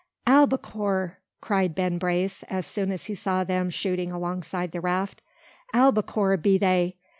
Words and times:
"Albacore!" 0.25 1.19
cried 1.41 1.75
Ben 1.75 1.99
Brace, 1.99 2.41
as 2.49 2.65
soon 2.65 2.91
as 2.91 3.05
he 3.05 3.13
saw 3.13 3.43
them 3.43 3.69
shooting 3.69 4.11
alongside 4.11 4.71
the 4.71 4.81
raft. 4.81 5.21
"Albacore 5.75 6.37
be 6.37 6.57
they. 6.57 6.95